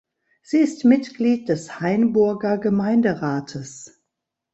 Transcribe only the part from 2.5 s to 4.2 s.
Gemeinderates.